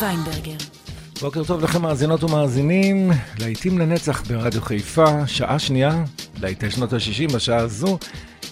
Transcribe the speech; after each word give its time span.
ויינברגר. 0.00 0.56
בוקר 1.20 1.44
טוב 1.44 1.64
לכם 1.64 1.82
מאזינות 1.82 2.24
ומאזינים, 2.24 3.10
להיטים 3.38 3.78
לנצח 3.78 4.22
ברדיו 4.22 4.62
חיפה, 4.62 5.26
שעה 5.26 5.58
שנייה, 5.58 6.04
להיטי 6.40 6.70
שנות 6.70 6.92
ה-60 6.92 7.34
בשעה 7.34 7.58
הזו, 7.58 7.98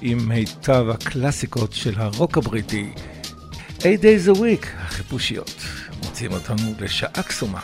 עם 0.03 0.28
מיטב 0.28 0.84
הקלאסיקות 0.91 1.72
של 1.72 1.94
הרוק 1.97 2.38
הבריטי. 2.38 2.93
8 3.83 3.94
Days 3.94 4.37
a 4.37 4.38
Week, 4.38 4.66
החיפושיות, 4.78 5.62
מוצאים 6.04 6.33
אותנו 6.33 6.75
לשעה 6.81 7.22
קסומה. 7.22 7.60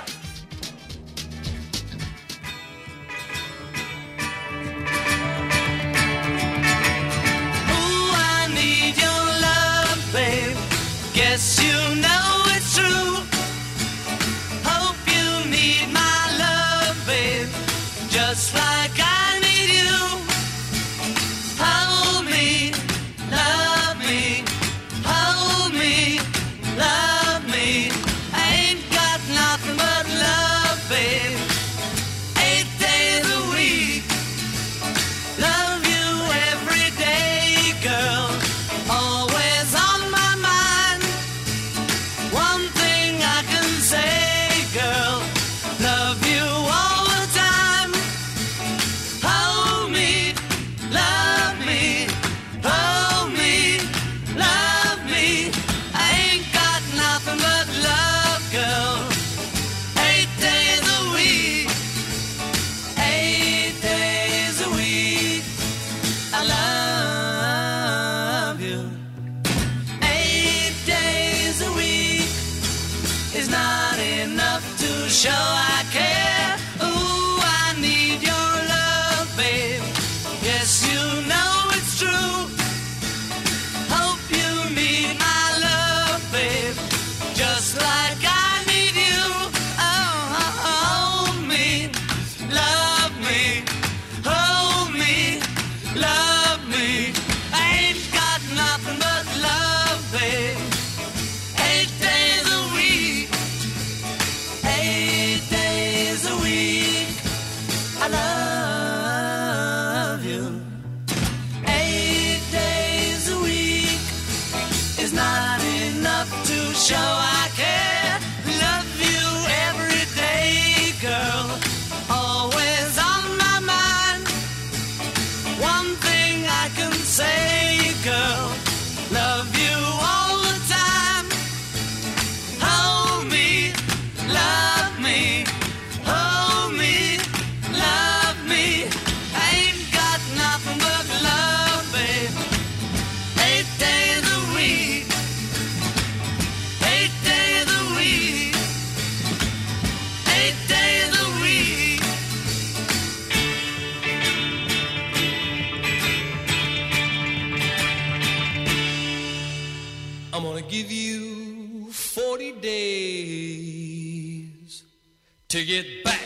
to 165.61 165.67
get 165.67 166.05
back. 166.05 166.21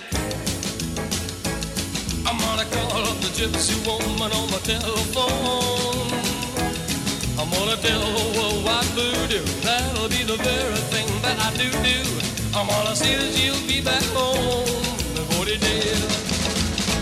I'm 2.24 2.38
gonna 2.38 2.66
call 2.70 3.02
up 3.10 3.18
the 3.18 3.30
gypsy 3.38 3.74
woman 3.84 4.30
on 4.30 4.46
my 4.54 4.60
telephone. 4.62 6.12
I'm 7.40 7.50
gonna 7.50 7.76
tell 7.82 8.02
her 8.14 8.28
well, 8.36 8.56
what 8.66 8.86
do. 8.94 9.40
that'll 9.66 10.08
be 10.08 10.22
the 10.22 10.36
very 10.36 10.82
thing 10.92 11.08
that 11.22 11.38
I 11.46 11.50
do 11.62 11.68
do. 11.82 11.98
I'm 12.56 12.68
gonna 12.68 12.94
see 12.94 13.14
that 13.16 13.32
she'll 13.34 13.66
be 13.66 13.80
back 13.80 14.04
home 14.14 14.68
in 15.18 15.24
40 15.34 15.58
days. 15.58 16.02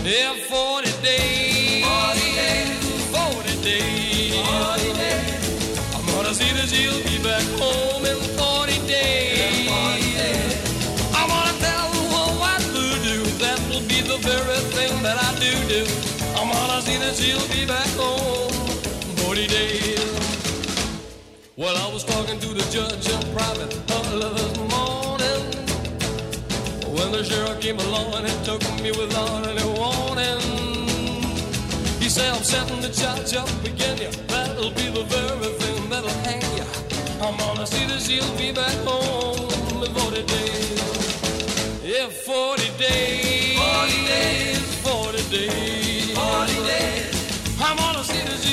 Yeah, 0.03 0.33
40 0.49 0.89
days. 1.03 1.85
40 1.85 2.29
days. 2.41 2.81
40 3.13 3.61
days. 3.61 4.33
40 4.41 4.93
days. 5.03 5.95
I'm 5.95 6.05
gonna 6.07 6.33
see 6.33 6.51
that 6.57 6.67
she'll 6.73 7.03
be 7.03 7.12
minutes 17.03 17.19
he'll 17.19 17.47
be 17.49 17.65
back 17.65 17.87
home, 17.97 18.51
forty 19.17 19.47
days. 19.47 19.99
Well, 21.57 21.75
I 21.75 21.93
was 21.93 22.03
talking 22.03 22.39
to 22.39 22.47
the 22.47 22.65
judge 22.75 23.07
in 23.13 23.21
private 23.35 23.71
early 23.97 24.29
this 24.39 24.53
morning 24.73 25.43
when 26.95 27.11
the 27.11 27.23
sheriff 27.23 27.59
came 27.61 27.79
along 27.79 28.13
and 28.15 28.27
he 28.27 28.35
took 28.45 28.61
me 28.81 28.91
without 28.91 29.45
any 29.51 29.67
warning. 29.79 30.41
He 32.01 32.09
said, 32.09 32.29
I'm 32.33 32.43
setting 32.43 32.81
the 32.81 32.89
charge 32.89 33.33
up 33.35 33.49
again, 33.63 33.97
yeah, 33.97 34.11
that'll 34.27 34.71
be 34.71 34.87
the 34.97 35.03
very 35.13 35.51
thing 35.61 35.89
that'll 35.89 36.09
hang 36.27 36.57
ya. 36.57 36.65
I'm 37.25 37.37
gonna 37.37 37.67
see 37.67 37.85
that 37.85 38.01
he'll 38.01 38.37
be 38.37 38.51
back 38.51 38.77
home 38.87 39.83
in 39.83 39.91
40 39.93 40.23
days. 40.35 40.79
Yeah, 41.83 42.07
40 42.07 42.77
days. 42.77 43.57
40 43.59 44.05
days. 44.13 44.75
40 44.81 45.29
days 45.29 45.82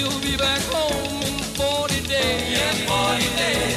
she'll 0.00 0.20
be 0.20 0.36
back 0.36 0.62
home 0.72 1.22
in 1.22 1.38
40 1.60 2.00
days. 2.08 2.58
Yeah, 2.58 2.72
40 2.88 3.36
days. 3.36 3.76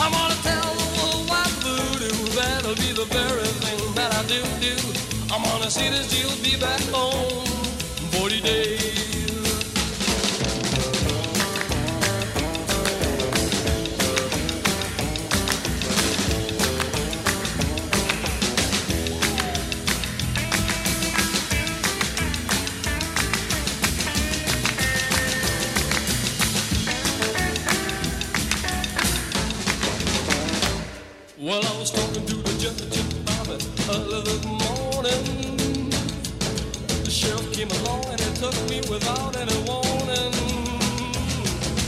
I'm 0.00 0.10
gonna 0.12 0.34
tell 0.42 0.74
the 0.80 0.88
world 0.96 1.28
what 1.30 1.50
voodoo, 1.62 2.14
that'll 2.34 2.74
be 2.74 2.90
the 2.92 3.06
very 3.06 3.46
thing 3.62 3.94
that 3.94 4.12
I 4.14 4.22
do 4.26 4.42
do. 4.66 4.74
I'm 5.32 5.42
gonna 5.44 5.70
see 5.70 5.88
that 5.88 6.04
she'll 6.10 6.42
be 6.42 6.58
back 6.60 6.82
home 6.90 7.46
in 8.00 8.06
40 8.18 8.40
days. 8.40 9.01
the 34.24 34.38
morning, 34.46 35.90
the 37.04 37.10
sheriff 37.10 37.52
came 37.52 37.70
along 37.70 38.04
and 38.06 38.20
he 38.20 38.30
took 38.34 38.54
me 38.70 38.80
without 38.88 39.36
any 39.36 39.56
warning. 39.66 40.32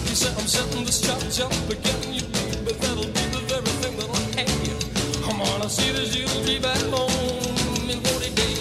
He 0.09 0.15
said, 0.15 0.35
I'm 0.39 0.47
setting 0.47 0.85
this 0.85 1.01
church 1.01 1.41
up 1.41 1.53
again, 1.71 2.13
you 2.13 2.23
baby, 2.23 2.59
but 2.65 2.81
that'll 2.81 3.05
be 3.05 3.25
the 3.35 3.43
very 3.47 3.73
thing 3.83 3.97
that'll 3.97 4.17
I 4.17 4.41
have. 4.41 5.25
Come 5.25 5.41
on, 5.41 5.63
I 5.63 5.69
see 5.69 5.93
that 5.93 6.11
you'll 6.15 6.45
be 6.45 6.59
back 6.59 6.83
home 6.91 7.91
in 7.91 8.01
40 8.01 8.31
days. 8.35 8.61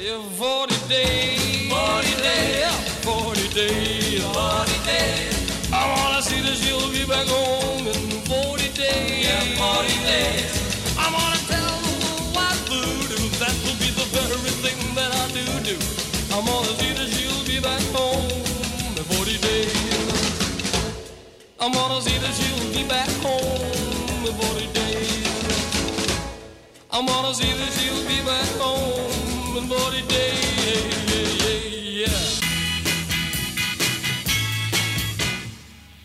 Yeah, 0.00 0.20
40 0.38 0.88
days. 0.88 1.35
I 21.66 21.68
wanna 21.68 22.00
see 22.00 22.16
that 22.18 22.32
she'll 22.32 22.72
be 22.72 22.86
back 22.88 23.08
home 23.26 24.22
in 24.24 24.32
40 24.38 24.66
days. 24.72 25.26
I 26.92 27.00
wanna 27.00 27.34
see 27.34 27.50
that 27.58 27.72
she'll 27.74 28.06
be 28.06 28.22
back 28.22 28.46
home 28.62 29.56
in 29.58 29.66
40 29.66 30.02
days. 30.06 30.46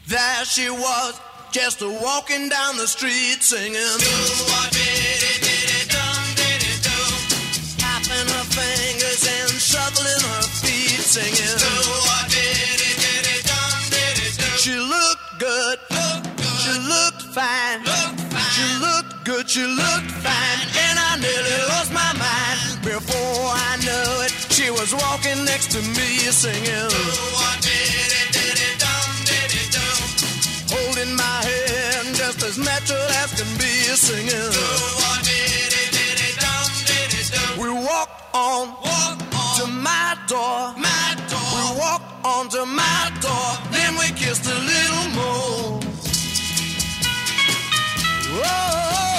There 0.08 0.46
she 0.46 0.72
was, 0.72 1.22
just 1.52 1.84
walking 1.84 2.50
down 2.50 2.78
the 2.78 2.88
street 2.88 3.44
singing. 3.44 4.00
Tapping 7.78 8.28
her 8.34 8.46
fingers 8.50 9.28
and 9.38 9.52
shuffling 9.62 10.24
her 10.26 10.42
feet 10.42 11.06
singing. 11.06 12.02
She 14.58 14.76
looked 14.76 15.11
good. 15.42 15.80
She 16.62 16.74
looked 16.94 17.24
fine. 17.34 17.82
She 18.54 18.66
looked 18.86 19.26
good. 19.26 19.50
She 19.50 19.66
looked 19.66 20.12
fine. 20.22 20.60
And 20.86 20.96
I 21.10 21.18
nearly 21.18 21.58
lost 21.74 21.92
my 21.92 22.14
mind. 22.14 22.60
Before 22.86 23.50
I 23.70 23.72
knew 23.82 24.10
it, 24.26 24.32
she 24.54 24.70
was 24.70 24.94
walking 24.94 25.44
next 25.46 25.72
to 25.74 25.80
me 25.98 26.10
singing. 26.30 26.90
Oh, 26.94 27.50
Holding 30.74 31.16
my 31.16 31.40
hand 31.50 32.16
just 32.16 32.44
as 32.44 32.58
natural 32.60 33.08
as 33.22 33.34
can 33.34 33.50
be 33.58 33.74
singing. 34.06 34.52
Oh, 34.54 35.18
we 37.60 37.70
walk 37.70 38.10
on, 38.34 38.68
to 39.58 39.66
my 39.68 40.18
door. 40.28 40.74
We 40.78 41.31
walk 41.82 42.04
on 42.24 42.48
to 42.50 42.64
my 42.66 43.12
door. 43.26 43.50
Then 43.72 43.92
we 43.98 44.08
kissed 44.22 44.46
a 44.46 44.60
little 44.72 45.08
more. 45.20 45.80
Oh, 48.34 49.11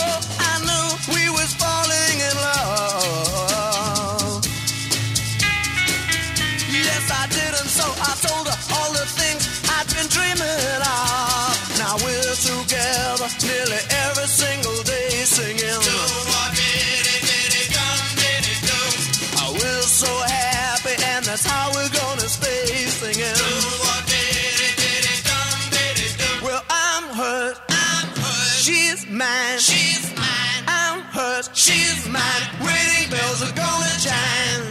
mine. 29.23 29.59
She's 29.59 30.05
mine. 30.17 30.63
I'm 30.67 30.99
hers. 31.17 31.47
She's 31.55 32.01
mine. 32.09 32.45
Wedding 32.65 33.09
bells 33.11 33.41
are 33.47 33.55
gonna 33.63 33.95
chime. 34.07 34.65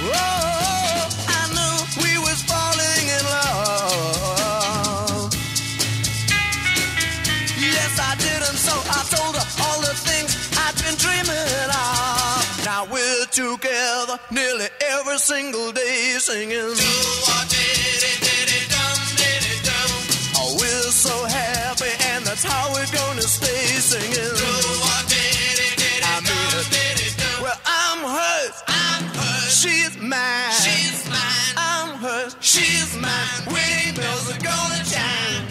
Oh, 0.00 1.00
I 1.38 1.42
knew 1.56 1.76
we 2.04 2.12
was 2.26 2.38
falling 2.50 3.06
in 3.16 3.22
love. 3.34 5.28
Yes, 7.74 7.92
I 8.10 8.12
did, 8.24 8.40
and 8.48 8.58
so 8.66 8.74
I 8.98 9.00
told 9.14 9.34
her 9.40 9.48
all 9.64 9.80
the 9.88 9.94
things 10.08 10.30
I'd 10.64 10.74
been 10.82 10.96
dreaming 11.04 11.70
of. 11.86 12.40
Now 12.64 12.82
we're 12.92 13.26
together 13.42 14.16
nearly 14.30 14.68
every 14.94 15.18
single 15.18 15.72
day 15.72 16.16
singing. 16.18 16.74
Oh, 16.76 17.48
that's 22.27 22.43
how 22.43 22.63
we're 22.73 22.91
gonna 22.99 23.21
stay 23.21 23.65
singing. 23.89 24.33
I 24.95 25.05
mean 25.09 25.57
it. 26.71 27.15
Well, 27.43 27.59
I'm 27.65 27.99
hers. 28.15 28.55
I'm 28.67 29.03
hers. 29.17 29.51
She's 29.61 29.93
mine. 29.97 30.51
She's 30.63 30.99
mine. 31.09 31.53
I'm 31.57 31.89
hers. 32.03 32.35
She's 32.51 32.91
mine. 33.05 33.41
Wedding 33.53 33.95
bells 33.99 34.25
are 34.33 34.41
gonna 34.49 34.81
chime. 34.93 35.45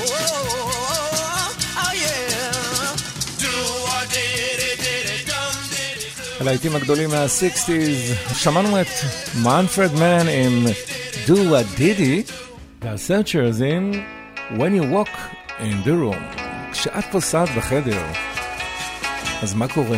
Oh, 0.00 1.54
oh 1.82 1.92
yeah. 2.04 2.96
Do 3.42 3.52
or 3.92 4.02
did 4.14 4.58
it, 4.70 4.78
did 4.84 5.06
it, 5.14 5.22
dum 5.30 5.54
did 5.70 5.98
it, 5.98 6.12
do. 6.16 6.40
הלהיטים 6.40 6.76
הגדולים 6.76 7.10
מה-60's, 7.10 8.34
שמענו 8.34 8.80
את 8.80 8.86
מנפרד 9.42 9.92
מן 9.94 10.28
עם 10.28 10.66
Do 11.26 11.36
What 11.50 11.78
Diddy, 11.78 12.32
וה-Searchers 12.82 13.62
עם 13.64 13.92
When 14.58 14.72
You 14.80 14.84
Walk 14.94 15.38
in 15.59 15.87
the 15.87 15.91
Room. 15.91 16.41
כשאת 16.71 17.05
פוסעת 17.11 17.49
בחדר, 17.57 18.05
אז 19.41 19.53
מה 19.53 19.67
קורה? 19.67 19.97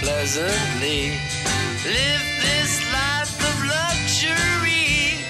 pleasantly. 0.00 1.12
Live 1.84 2.26
this 2.44 2.72
life 2.92 3.36
of 3.48 3.56
luxury, 3.76 5.20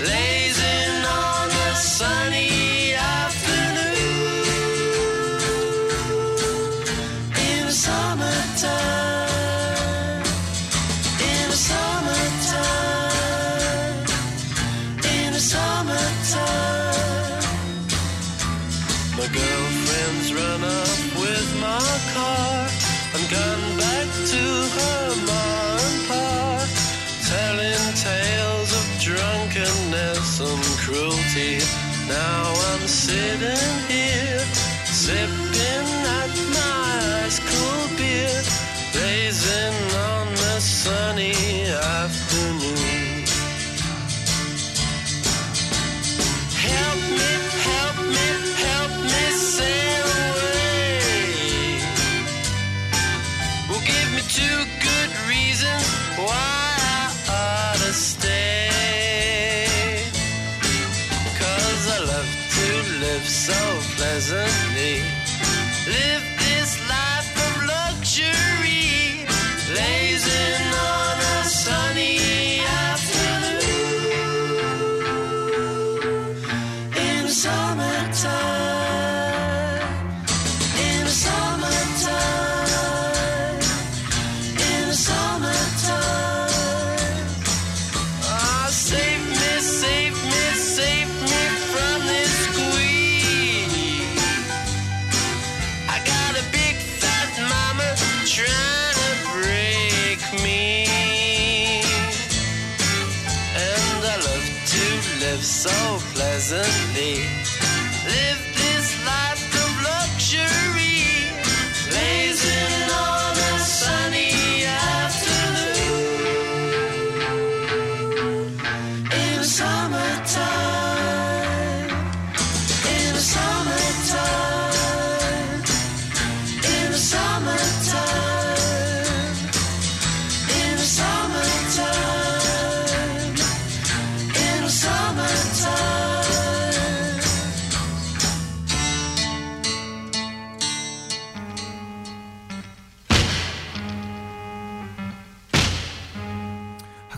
lazing 0.00 0.33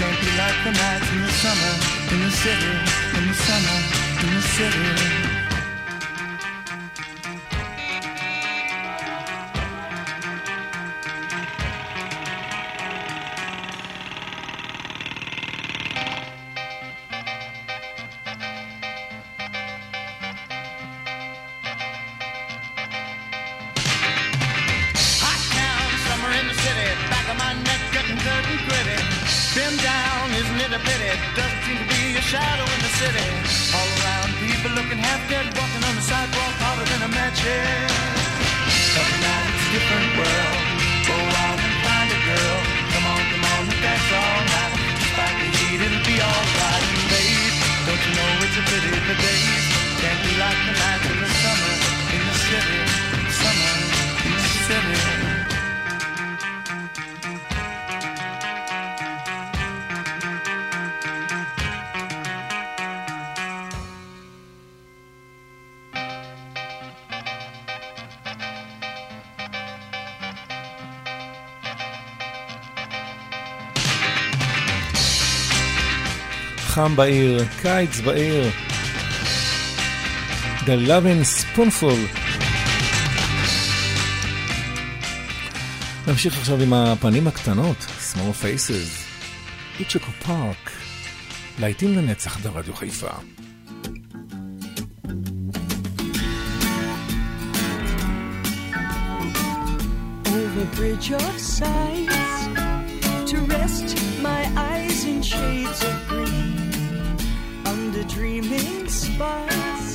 can't 0.00 0.18
be 0.18 0.30
like 0.38 0.64
the 0.64 0.72
nights 0.72 1.12
in 1.12 1.20
the 1.20 1.30
summer, 1.30 1.74
in 2.10 2.20
the 2.24 2.30
city, 2.30 2.72
in 3.18 3.28
the 3.28 3.34
summer, 3.34 3.78
in 4.22 4.34
the 4.34 4.40
city. 4.40 5.19
חם 76.80 76.96
בעיר, 76.96 77.44
קיץ 77.62 78.00
בעיר. 78.00 78.50
The 80.60 80.88
Loving 80.88 81.24
Spoonful. 81.40 82.18
נמשיך 86.06 86.38
עכשיו 86.38 86.62
עם 86.62 86.72
הפנים 86.72 87.26
הקטנות, 87.26 87.76
Small 88.12 88.44
Faces. 88.44 89.00
איצ'קו 89.80 90.10
פארק. 90.26 90.70
להיטים 91.58 91.96
לנצח 91.98 92.38
ברדיו 92.38 92.74
חיפה. 92.74 93.10
over 100.40 100.64
bridge 100.76 101.10
of 101.12 101.38
sighs 101.58 102.30
to 103.30 103.36
rest 103.56 103.88
my 104.22 104.42
eyes 104.56 105.04
in 105.04 105.22
shades 105.22 105.80
of 105.84 105.99
under 108.00 108.14
dreaming 108.14 108.88
skies 108.88 109.92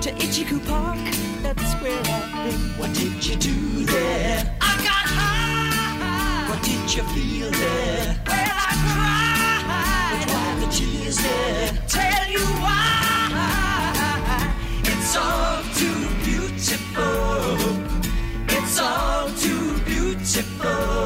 to 0.00 0.10
Ichiku 0.12 0.64
Park. 0.66 0.98
That's 1.42 1.74
where 1.82 2.00
I've 2.04 2.50
been. 2.50 2.60
What 2.78 2.92
did 2.94 3.26
you 3.26 3.36
do 3.36 3.84
there? 3.86 4.56
I 4.60 4.76
got 4.76 5.06
high. 5.18 6.50
What 6.50 6.62
did 6.62 6.94
you 6.94 7.02
feel 7.02 7.50
there? 7.50 8.20
Well, 8.26 8.56
I 8.56 8.74
cried. 8.84 10.20
But 10.20 10.34
why 10.34 10.60
the 10.60 10.66
tears 10.72 11.18
there? 11.18 11.72
Tell 11.88 12.30
you 12.30 12.44
why. 12.62 13.32
It's 14.84 15.16
all 15.16 15.62
too 15.74 16.08
beautiful. 16.24 17.56
It's 18.48 18.78
all 18.80 19.28
too 19.30 19.78
beautiful. 19.84 21.05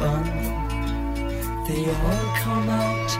Bun. 0.00 0.24
They 1.68 1.84
all 1.84 2.28
come 2.44 2.68
out 2.70 3.10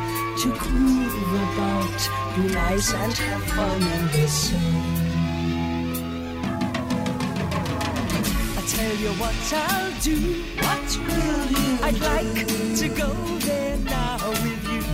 to 0.40 0.48
groove 0.62 1.32
about, 1.44 1.98
be 2.34 2.42
nice 2.54 2.94
and 2.94 3.12
have 3.12 3.44
fun 3.54 3.82
in 3.96 4.04
the 4.14 4.26
sun. 4.26 5.10
I 8.58 8.62
tell 8.74 8.96
you 9.04 9.12
what 9.22 9.40
I'll 9.66 9.92
do. 10.00 10.18
What 10.64 10.88
will 11.06 11.44
you? 11.56 11.70
I'd 11.86 12.00
like 12.12 12.46
to 12.80 12.88
go 12.88 13.10
there 13.48 13.76
now 13.78 14.18
with 14.44 14.64
you. 14.74 14.84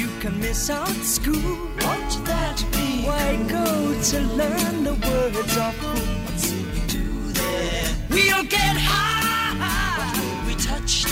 You 0.00 0.08
can 0.20 0.38
miss 0.38 0.70
out 0.70 1.00
school. 1.16 1.56
Won't 1.82 2.14
that 2.30 2.58
be? 2.72 2.88
Why 3.08 3.36
go 3.48 3.66
to 4.10 4.18
learn 4.40 4.84
the 4.84 4.94
words 5.06 5.56
of 5.66 5.74
who? 5.82 5.94
What's 6.24 6.52
we 6.52 6.80
do 6.86 7.06
there? 7.40 7.88
We'll 8.10 8.44
get 8.44 8.76
high. 8.76 9.23
What 10.94 11.10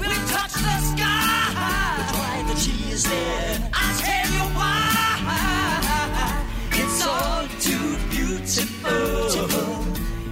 will 0.00 0.08
we 0.08 0.14
touch 0.28 0.52
the 0.52 0.76
sky. 0.92 1.48
But 1.96 2.10
why 2.18 2.44
the 2.46 2.54
tears 2.60 3.04
there? 3.04 3.70
I'll 3.72 3.96
tell 3.98 4.28
you 4.36 4.44
why. 4.52 4.82
It's 6.72 7.06
all 7.06 7.48
too 7.58 7.96
beautiful. 8.10 9.86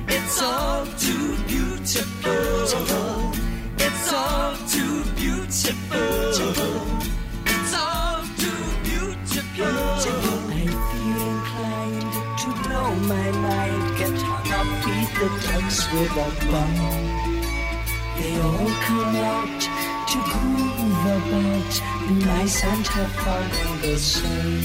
It's 0.08 0.42
all 0.42 0.84
too 0.98 1.36
beautiful. 1.48 3.32
It's 3.78 4.12
all 4.12 4.56
too 4.68 5.04
beautiful. 5.16 6.02
It's 7.46 7.74
all 7.74 8.20
too 8.36 8.62
beautiful. 8.84 9.72
I 10.52 10.68
feel 10.90 11.22
inclined 11.32 12.12
to 12.42 12.48
blow 12.68 12.90
my 13.08 13.28
mind. 13.40 13.82
Get 13.96 14.20
hung 14.20 14.52
up, 14.52 14.68
feed 14.84 15.08
the 15.18 15.28
ducks 15.48 15.80
with 15.92 16.12
a 16.12 16.50
bun. 16.50 17.11
All 18.44 18.70
come 18.86 19.16
out 19.16 19.60
to 20.10 20.18
groove 20.30 21.06
about, 21.16 21.72
nice 22.26 22.64
and 22.64 22.86
have 22.88 23.12
fun 23.22 23.48
in 23.62 23.72
the 23.82 23.96
sun. 23.96 24.58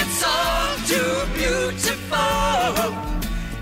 It's 0.00 0.20
all 0.24 0.76
too 0.90 1.14
beautiful. 1.34 2.88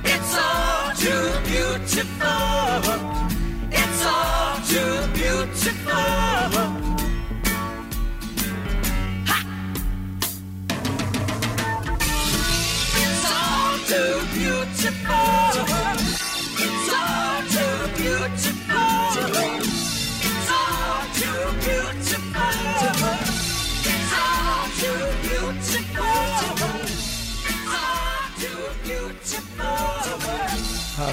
It's 0.05 0.35
all 0.47 0.95
too 1.05 1.27
beautiful. 1.51 2.83
It's 3.71 4.03
all 4.07 4.55
too 4.71 4.95
beautiful. 5.13 5.22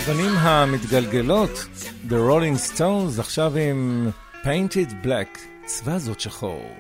האבנים 0.10 0.38
המתגלגלות, 0.38 1.68
The 2.08 2.12
Rolling 2.12 2.76
Stones, 2.76 3.20
עכשיו 3.20 3.58
עם 3.58 4.10
Painted 4.44 5.06
Black, 5.06 5.40
צבע 5.66 5.98
זאת 5.98 6.20
שחור. 6.20 6.78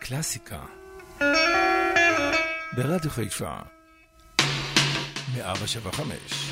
קלאסיקה. 0.00 0.58
ברדיו 2.76 3.10
חיפה. 3.10 3.56
175. 5.34 6.45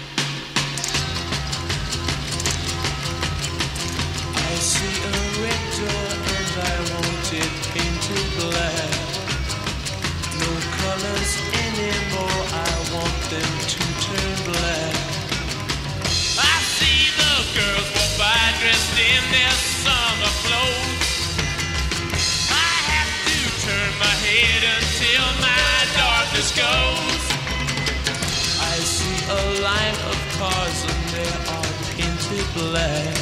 Black 32.55 33.15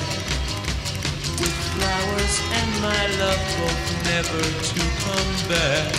with 1.40 1.56
flowers 1.72 2.36
and 2.52 2.70
my 2.82 3.02
love 3.16 3.42
both 3.56 3.88
never 4.04 4.42
to 4.68 4.80
come 5.04 5.32
back. 5.48 5.92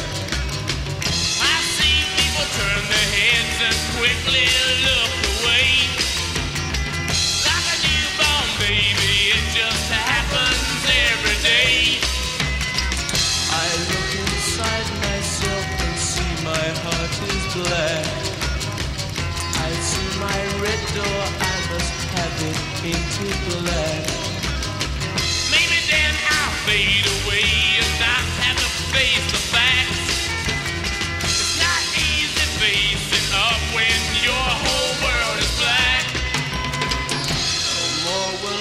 I 1.42 1.56
see 1.74 1.98
people 2.14 2.46
turn 2.58 2.82
their 2.94 3.10
heads 3.18 3.58
and 3.68 3.78
quickly 3.98 4.46
look 4.86 5.14
away. 5.42 5.83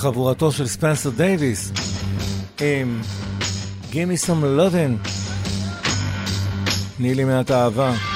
וחבורתו 0.00 0.52
של 0.52 0.66
ספנסר 0.66 1.10
דייוויס 1.10 1.72
עם 2.60 3.00
Give 3.90 3.94
me 3.94 4.26
some 4.26 4.42
loving 4.42 5.08
נהי 6.98 7.14
לי 7.14 7.24
מעט 7.24 7.50
אהבה. 7.50 8.09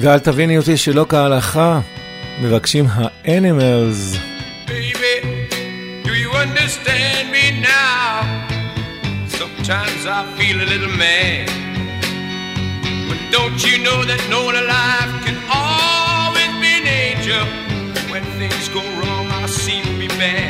ואל 0.00 0.18
תביני 0.18 0.58
אותי 0.58 0.76
שלא 0.76 1.06
כהלכה, 1.08 1.80
מבקשים 2.40 2.86
האנימלס. 2.90 4.16
Baby, 4.66 5.14
do 6.04 6.12
you 6.22 6.30
understand 6.44 7.24
me 7.34 7.44
now? 7.60 8.10
Sometimes 9.40 10.00
I 10.18 10.20
feel 10.36 10.56
a 10.66 10.68
little 10.72 10.94
mad. 11.04 11.48
But 13.08 13.20
don't 13.36 13.60
you 13.68 13.76
know 13.86 13.98
that 14.10 14.22
no 14.34 14.40
one 14.48 14.56
alive 14.64 15.12
can 15.26 15.38
always 15.60 16.52
be 16.62 16.70
an 16.80 16.86
angel? 17.04 17.44
When 18.12 18.24
things 18.40 18.66
go 18.76 18.82
wrong, 18.98 19.26
I 19.40 19.46
seem 19.64 19.82
to 19.90 19.96
be 20.04 20.08
bad. 20.22 20.49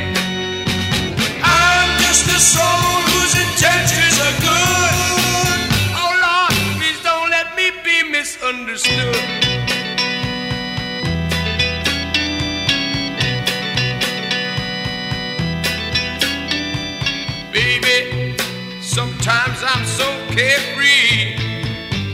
Sometimes 19.31 19.63
I'm 19.63 19.87
so 19.87 20.09
carefree 20.35 21.37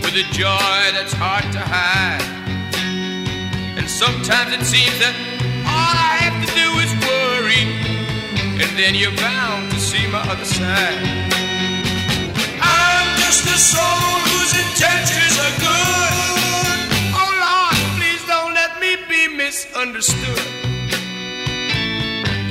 with 0.04 0.20
a 0.20 0.26
joy 0.36 0.92
that's 0.92 1.14
hard 1.14 1.44
to 1.52 1.58
hide. 1.58 2.20
And 3.78 3.88
sometimes 3.88 4.52
it 4.52 4.60
seems 4.60 4.98
that 5.00 5.16
all 5.64 5.96
I 5.96 6.20
have 6.20 6.36
to 6.44 6.48
do 6.52 6.68
is 6.84 6.92
worry, 7.08 7.64
and 8.60 8.68
then 8.76 8.94
you're 8.94 9.16
bound 9.16 9.72
to 9.72 9.80
see 9.80 10.06
my 10.12 10.20
other 10.28 10.44
side. 10.44 11.00
I'm 12.60 13.08
just 13.24 13.48
a 13.48 13.56
soul 13.64 14.20
whose 14.36 14.52
intentions 14.52 15.40
are 15.40 15.56
good. 15.56 16.12
Oh 17.16 17.32
Lord, 17.32 17.80
please 17.96 18.20
don't 18.28 18.52
let 18.52 18.76
me 18.78 19.00
be 19.08 19.34
misunderstood. 19.34 20.44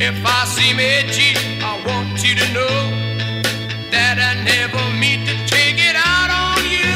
If 0.01 0.17
I 0.25 0.45
seem 0.49 0.79
edgy, 0.81 1.37
I 1.61 1.77
want 1.85 2.17
you 2.25 2.33
to 2.33 2.47
know 2.51 3.04
that 3.95 4.17
I 4.19 4.33
never 4.43 4.83
mean 4.99 5.23
to 5.29 5.35
take 5.47 5.79
it 5.79 5.95
out 5.95 6.29
on 6.43 6.59
you. 6.67 6.95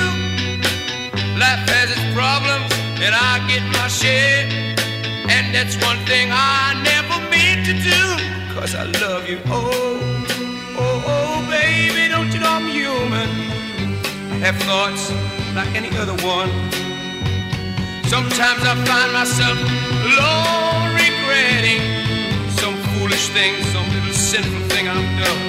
Life 1.40 1.64
has 1.72 1.88
its 1.96 2.08
problems, 2.12 2.70
and 3.00 3.14
I 3.16 3.34
get 3.48 3.64
my 3.80 3.88
share. 3.88 4.44
And 5.36 5.56
that's 5.56 5.76
one 5.90 6.00
thing 6.12 6.28
I 6.32 6.76
never 6.92 7.18
meant 7.32 7.62
to 7.72 7.76
do. 7.92 8.02
Cause 8.56 8.76
I 8.76 8.84
love 9.04 9.24
you. 9.32 9.40
Oh, 9.48 9.72
oh, 10.84 11.12
oh, 11.16 11.36
baby, 11.48 12.12
don't 12.12 12.32
you 12.34 12.42
know 12.44 12.54
I'm 12.60 12.68
human? 12.68 13.30
Have 14.44 14.58
thoughts 14.68 15.04
like 15.56 15.72
any 15.80 15.92
other 16.02 16.18
one. 16.38 16.52
Sometimes 18.14 18.62
I 18.72 18.74
find 18.90 19.10
myself 19.20 19.58
alone 20.10 20.88
regretting 21.00 21.82
some 22.60 22.76
foolish 22.92 23.26
thing, 23.36 23.54
some 23.72 23.88
little 23.96 24.18
sinful 24.32 24.64
thing 24.74 24.90
I've 24.90 25.12
done. 25.24 25.49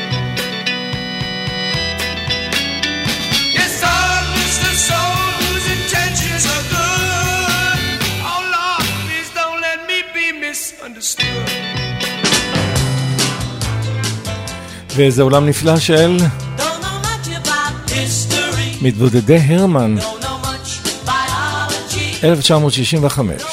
ואיזה 14.95 15.21
עולם 15.21 15.45
נפלא 15.45 15.79
של 15.79 16.17
מתבודדי 18.81 19.37
הרמן. 19.37 19.95
1965 22.23 23.50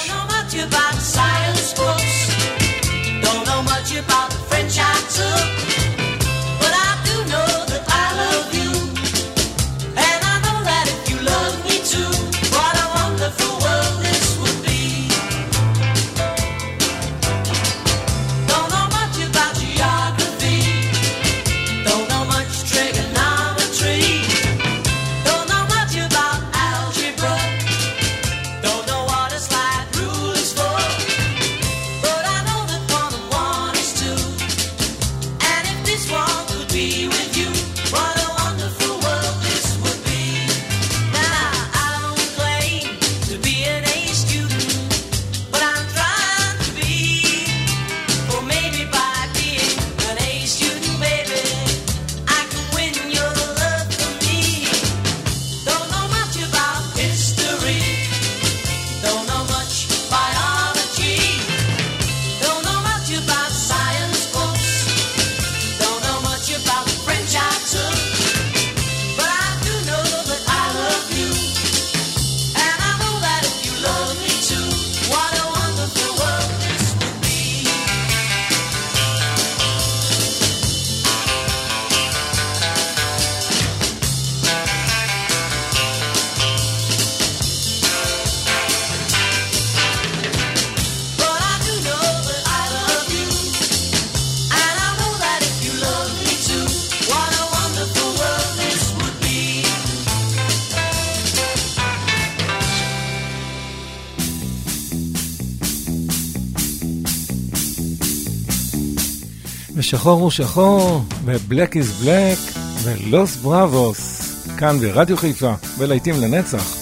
שחור 109.89 110.21
הוא 110.21 110.31
שחור, 110.31 111.03
ובלק 111.25 111.77
איז 111.77 112.03
בלק, 112.05 112.39
ולוס 112.83 113.37
בראבוס, 113.37 114.23
כאן 114.59 114.79
ברדיו 114.79 115.17
חיפה, 115.17 115.53
ולעיתים 115.79 116.15
לנצח. 116.21 116.78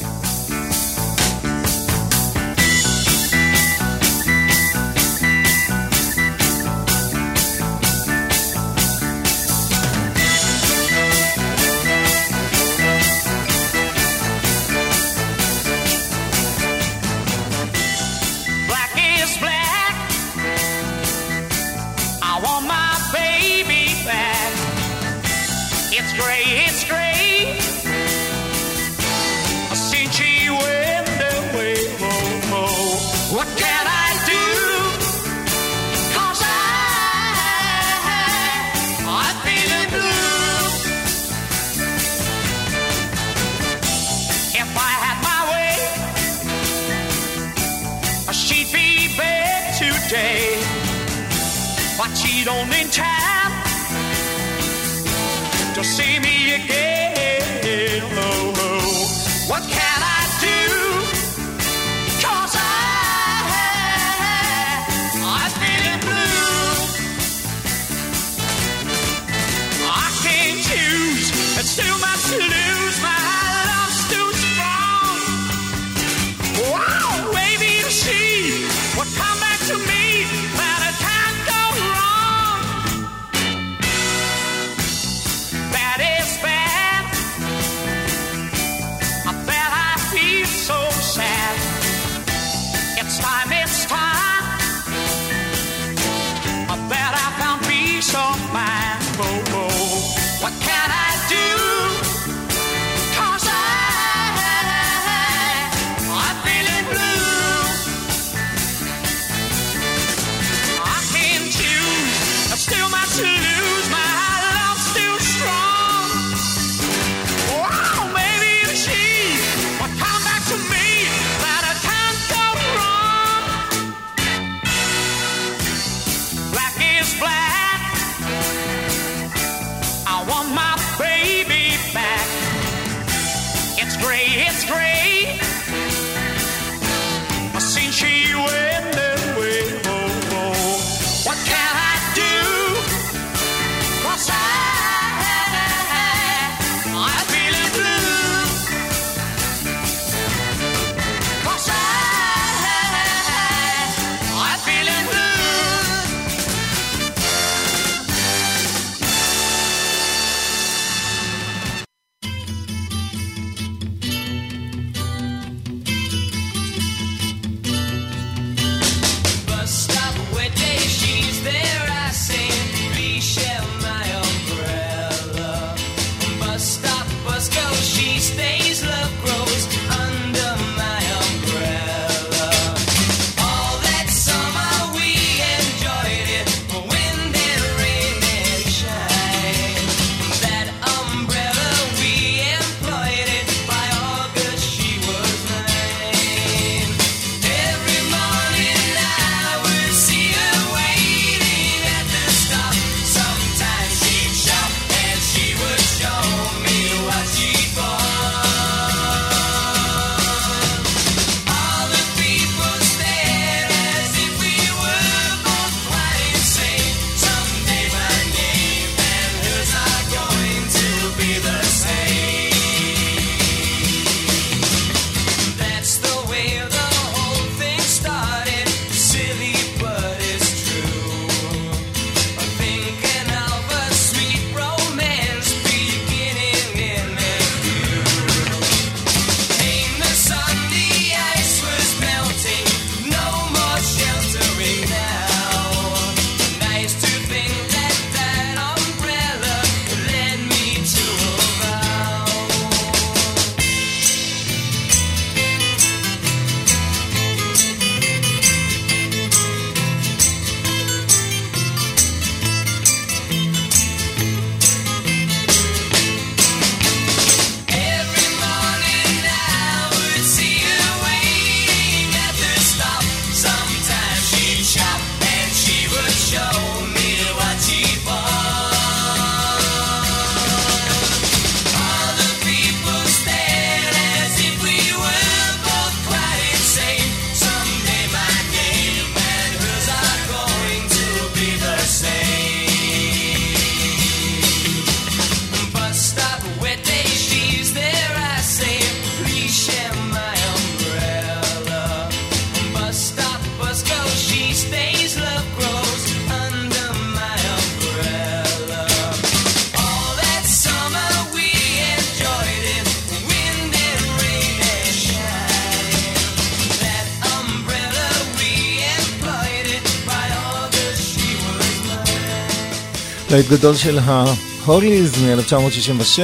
להיט 323.37 323.49
גדול 323.49 323.77
של 323.77 323.99
ההוליז 324.03 325.13
מ-1966, 325.23 326.21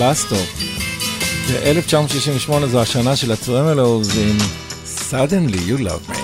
בסטופ. 0.00 0.62
ב-1968 1.48 2.66
זו 2.66 2.80
השנה 2.80 3.16
של 3.16 3.32
הטרמלוז 3.32 4.18
עם 4.18 4.38
Suddenly 5.10 5.68
You 5.68 5.80
Love 5.80 6.12
Me. 6.12 6.15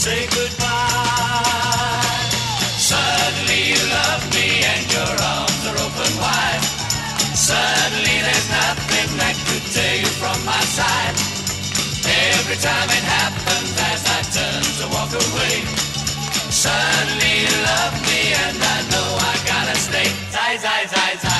say 0.00 0.26
goodbye. 0.32 0.60
Suddenly 2.80 3.60
you 3.72 3.82
love 3.92 4.24
me 4.32 4.64
and 4.64 4.84
your 4.92 5.14
arms 5.34 5.62
are 5.68 5.76
open 5.76 6.12
wide. 6.16 6.64
Suddenly 7.36 8.16
there's 8.24 8.48
nothing 8.48 9.08
that 9.20 9.36
could 9.46 9.64
tear 9.74 9.96
you 10.00 10.10
from 10.20 10.38
my 10.44 10.62
side. 10.78 11.16
Every 12.32 12.56
time 12.56 12.88
it 12.88 13.04
happens 13.04 13.72
as 13.92 14.00
I 14.16 14.20
turn 14.36 14.62
to 14.80 14.86
walk 14.94 15.12
away. 15.12 15.56
Suddenly 16.48 17.34
you 17.44 17.54
love 17.70 17.94
me 18.08 18.20
and 18.44 18.56
I 18.56 18.78
know 18.90 19.08
I 19.20 19.34
gotta 19.44 19.76
stay. 19.76 20.08
Zai, 20.32 20.56
zai, 20.56 20.86
zai, 20.86 21.12
zai. 21.20 21.39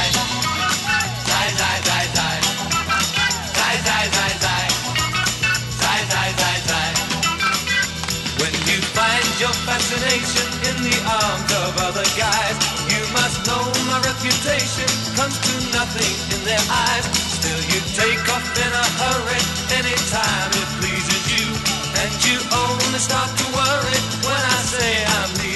fascination 9.81 10.49
in 10.69 10.77
the 10.85 10.97
arms 11.09 11.51
of 11.65 11.73
other 11.89 12.05
guys. 12.13 12.57
You 12.93 13.01
must 13.17 13.47
know 13.49 13.65
my 13.89 13.97
reputation 14.05 14.89
comes 15.17 15.41
to 15.41 15.53
nothing 15.73 16.15
in 16.37 16.45
their 16.45 16.61
eyes. 16.69 17.05
Still 17.17 17.61
you 17.73 17.81
take 17.97 18.21
off 18.29 18.45
in 18.61 18.73
a 18.77 18.87
hurry 19.01 19.41
anytime 19.81 20.51
it 20.53 20.69
pleases 20.85 21.25
you. 21.33 21.47
And 21.97 22.13
you 22.29 22.37
only 22.53 23.01
start 23.01 23.31
to 23.33 23.47
worry 23.57 23.99
when 24.21 24.43
I 24.53 24.59
say 24.69 25.05
I'm 25.05 25.33
leaving. 25.41 25.50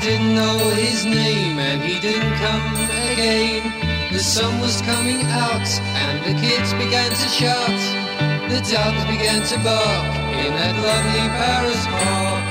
Didn't 0.00 0.34
know 0.34 0.56
his 0.70 1.04
name 1.04 1.58
and 1.58 1.82
he 1.82 2.00
didn't 2.00 2.34
come 2.36 2.74
again. 3.12 4.10
The 4.10 4.20
sun 4.20 4.58
was 4.60 4.80
coming 4.80 5.20
out 5.26 5.68
and 6.02 6.18
the 6.24 6.40
kids 6.40 6.72
began 6.74 7.10
to 7.10 7.28
shout. 7.28 7.80
The 8.48 8.60
dogs 8.72 9.04
began 9.12 9.42
to 9.42 9.56
bark 9.62 10.06
in 10.40 10.52
that 10.56 10.74
lovely 10.86 11.28
Paris 11.36 11.84
park. 11.92 12.44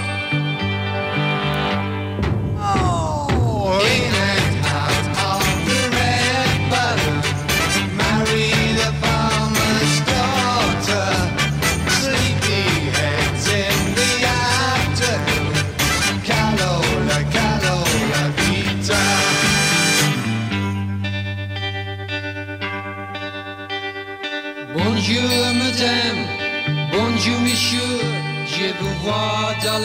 Oh, 2.61 4.08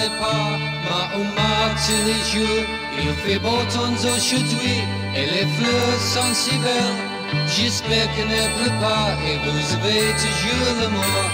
les 0.01 0.13
pas, 0.21 0.59
ma 0.89 1.55
tous 1.85 2.03
les 2.09 2.23
jours. 2.33 2.65
Il 3.03 3.13
fait 3.23 3.39
beau 3.39 3.59
temps 3.73 3.99
aujourd'hui 4.15 4.77
et 5.17 5.27
les 5.27 5.47
fleurs 5.57 6.01
sont 6.13 6.35
si 6.35 6.57
belles. 6.59 7.01
J'espère 7.47 8.07
qu'elle 8.15 8.29
ne 8.29 8.47
pleut 8.57 8.77
pas 8.81 9.07
et 9.27 9.37
vous 9.45 9.75
avez 9.75 10.05
toujours 10.23 10.73
l'amour. 10.81 11.05
Oh, 11.05 11.34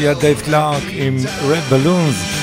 חמישיית 0.00 0.18
דייב 0.18 0.40
קלארק 0.40 0.82
עם 0.92 1.16
Red 1.50 1.72
Balloons. 1.72 2.40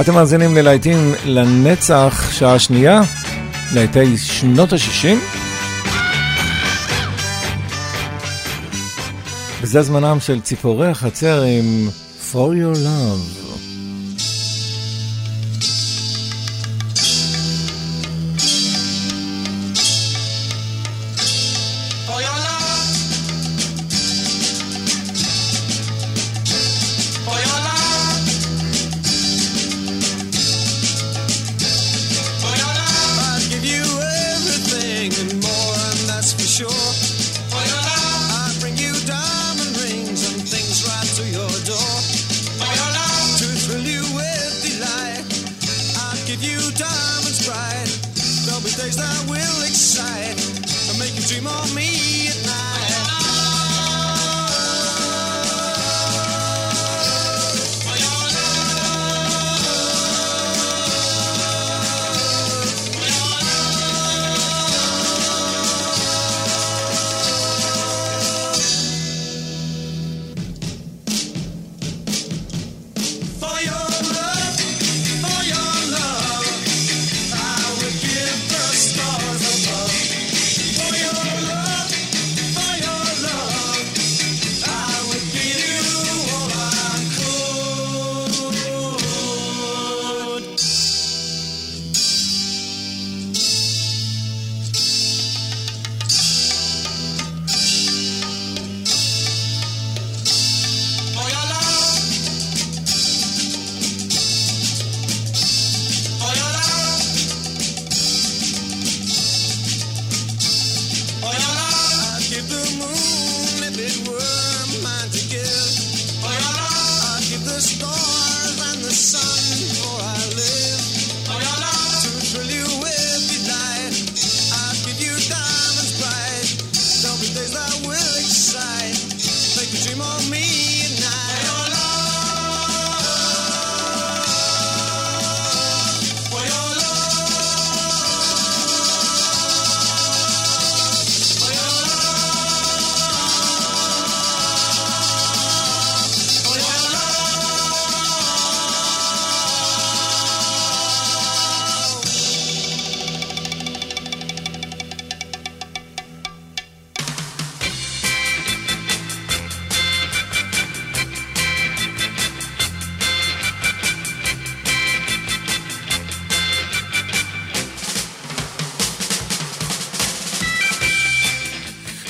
אתם 0.00 0.14
מאזינים 0.14 0.54
ללהיטים 0.54 1.14
לנצח, 1.24 2.30
שעה 2.32 2.58
שנייה, 2.58 3.02
להיטי 3.74 4.18
שנות 4.18 4.72
ה-60. 4.72 5.06
וזה 9.62 9.82
זמנם 9.82 10.20
של 10.20 10.40
ציפורי 10.40 10.88
החצר 10.88 11.42
עם 11.42 11.88
For 12.32 12.34
Your 12.34 12.76
Love. 12.76 13.47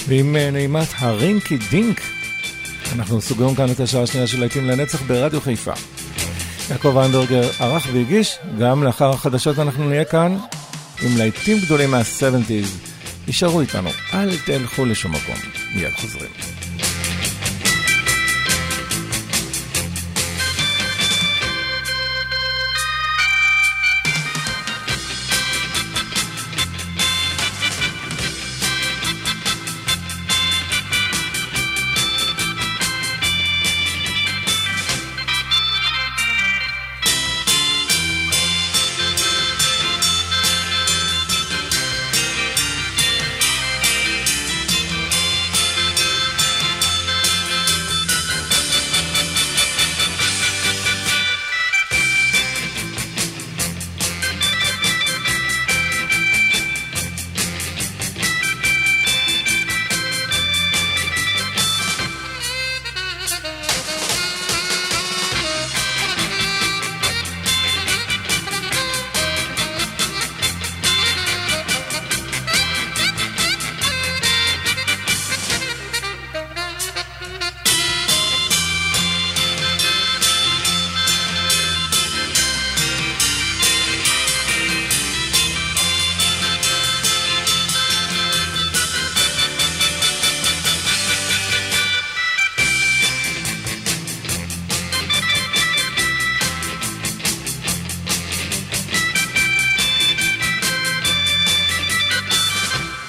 ועם 0.09 0.37
אה, 0.37 0.51
נעימת 0.51 0.89
הרינקי 0.99 1.59
דינק, 1.71 2.01
אנחנו 2.95 3.21
סוגרים 3.21 3.55
כאן 3.55 3.71
את 3.71 3.81
השעה 3.81 4.03
השנייה 4.03 4.27
של 4.27 4.41
להיטים 4.41 4.67
לנצח 4.67 5.03
ברדיו 5.03 5.41
חיפה. 5.41 5.73
יעקב 6.71 6.97
איינברגר 6.99 7.51
ערך 7.61 7.87
והגיש, 7.93 8.39
גם 8.59 8.85
לאחר 8.85 9.11
החדשות 9.11 9.59
אנחנו 9.59 9.89
נהיה 9.89 10.05
כאן 10.05 10.37
עם 11.03 11.17
להיטים 11.17 11.59
גדולים 11.59 11.91
מה-70's. 11.91 12.89
יישארו 13.27 13.61
איתנו, 13.61 13.91
אל 14.15 14.37
תלכו 14.45 14.85
לשום 14.85 15.13
מקום, 15.13 15.37
מיד 15.75 15.93
חוזרים. 15.97 16.58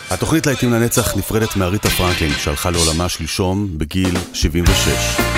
התוכנית 0.10 0.48
להיטים 0.48 0.74
לנצח 0.74 1.18
נפרדת 1.18 1.56
מאריתה 1.56 1.90
פרנקלין, 1.90 2.32
שהלכה 2.32 2.70
לעולמה 2.70 3.10
שלשום 3.10 3.68
בגיל 3.78 4.16
76. 4.34 5.29